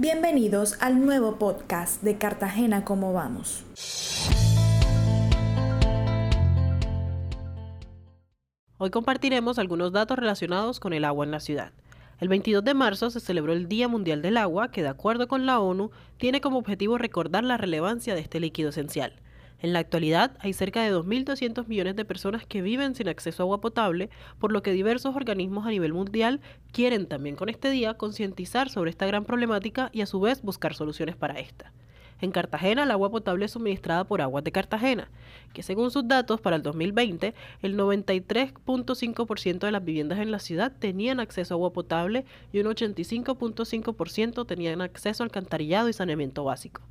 [0.00, 3.64] Bienvenidos al nuevo podcast de Cartagena Cómo Vamos.
[8.76, 11.72] Hoy compartiremos algunos datos relacionados con el agua en la ciudad.
[12.20, 15.46] El 22 de marzo se celebró el Día Mundial del Agua, que de acuerdo con
[15.46, 19.14] la ONU tiene como objetivo recordar la relevancia de este líquido esencial.
[19.60, 23.44] En la actualidad hay cerca de 2.200 millones de personas que viven sin acceso a
[23.44, 26.40] agua potable, por lo que diversos organismos a nivel mundial
[26.72, 30.74] quieren también con este día concientizar sobre esta gran problemática y a su vez buscar
[30.74, 31.72] soluciones para esta.
[32.20, 35.08] En Cartagena, el agua potable es suministrada por Aguas de Cartagena,
[35.52, 40.72] que según sus datos para el 2020, el 93.5% de las viviendas en la ciudad
[40.78, 46.82] tenían acceso a agua potable y un 85.5% tenían acceso al alcantarillado y saneamiento básico.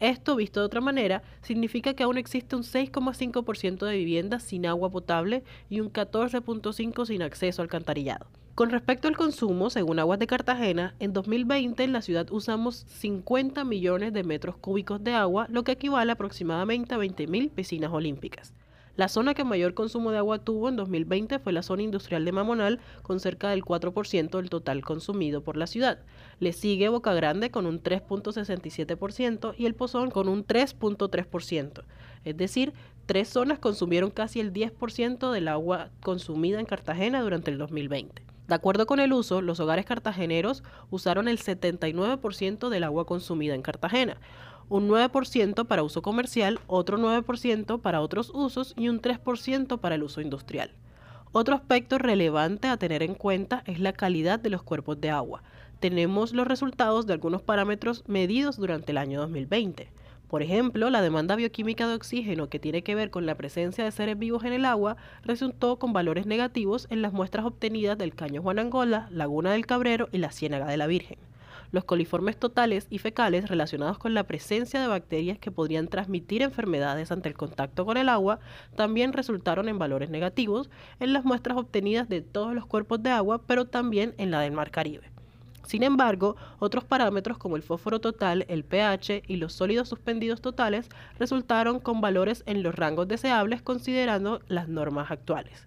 [0.00, 4.90] Esto, visto de otra manera, significa que aún existe un 6,5% de viviendas sin agua
[4.90, 8.26] potable y un 14,5% sin acceso al alcantarillado.
[8.54, 13.64] Con respecto al consumo, según Aguas de Cartagena, en 2020 en la ciudad usamos 50
[13.64, 18.54] millones de metros cúbicos de agua, lo que equivale aproximadamente a 20.000 piscinas olímpicas.
[18.96, 22.30] La zona que mayor consumo de agua tuvo en 2020 fue la zona industrial de
[22.30, 25.98] Mamonal, con cerca del 4% del total consumido por la ciudad.
[26.38, 31.82] Le sigue Boca Grande con un 3.67% y El Pozón con un 3.3%.
[32.24, 32.72] Es decir,
[33.06, 38.22] tres zonas consumieron casi el 10% del agua consumida en Cartagena durante el 2020.
[38.46, 43.62] De acuerdo con el uso, los hogares cartageneros usaron el 79% del agua consumida en
[43.62, 44.18] Cartagena,
[44.68, 50.02] un 9% para uso comercial, otro 9% para otros usos y un 3% para el
[50.02, 50.72] uso industrial.
[51.32, 55.42] Otro aspecto relevante a tener en cuenta es la calidad de los cuerpos de agua.
[55.80, 59.90] Tenemos los resultados de algunos parámetros medidos durante el año 2020.
[60.28, 63.92] Por ejemplo, la demanda bioquímica de oxígeno que tiene que ver con la presencia de
[63.92, 68.42] seres vivos en el agua resultó con valores negativos en las muestras obtenidas del Caño
[68.42, 71.18] Juan Angola, Laguna del Cabrero y la Ciénaga de la Virgen.
[71.74, 77.10] Los coliformes totales y fecales relacionados con la presencia de bacterias que podrían transmitir enfermedades
[77.10, 78.38] ante el contacto con el agua
[78.76, 83.42] también resultaron en valores negativos en las muestras obtenidas de todos los cuerpos de agua,
[83.44, 85.10] pero también en la del Mar Caribe.
[85.66, 90.88] Sin embargo, otros parámetros como el fósforo total, el pH y los sólidos suspendidos totales
[91.18, 95.66] resultaron con valores en los rangos deseables considerando las normas actuales.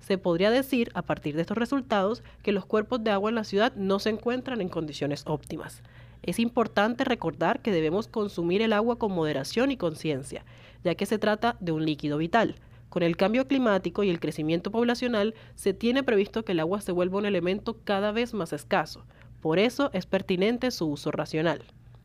[0.00, 3.44] Se podría decir, a partir de estos resultados, que los cuerpos de agua en la
[3.44, 5.82] ciudad no se encuentran en condiciones óptimas.
[6.22, 10.44] Es importante recordar que debemos consumir el agua con moderación y conciencia,
[10.82, 12.56] ya que se trata de un líquido vital.
[12.88, 16.92] Con el cambio climático y el crecimiento poblacional, se tiene previsto que el agua se
[16.92, 19.04] vuelva un elemento cada vez más escaso,
[19.44, 21.60] por eso es pertinente su uso racional.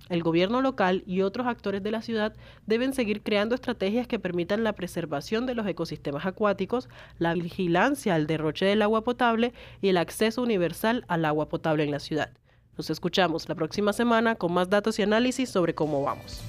[0.10, 4.64] El gobierno local y otros actores de la ciudad deben seguir creando estrategias que permitan
[4.64, 6.90] la preservación de los ecosistemas acuáticos,
[7.20, 11.92] la vigilancia al derroche del agua potable y el acceso universal al agua potable en
[11.92, 12.32] la ciudad.
[12.76, 16.42] Nos escuchamos la próxima semana con más datos y análisis sobre cómo vamos.